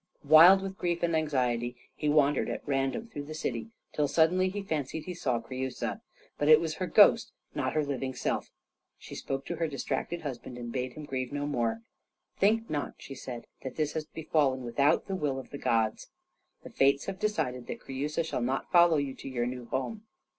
[0.25, 4.63] Wild with grief and anxiety he wandered at random through the city till suddenly he
[4.63, 6.01] fancied he saw Creusa.
[6.39, 8.49] But it was her ghost, not her living self.
[8.97, 11.83] She spoke to her distracted husband and bade him grieve no more.
[12.39, 16.09] "Think not," she said, "that this has befallen without the will of the gods.
[16.63, 20.07] The Fates have decided that Creusa shall not follow you to your new home.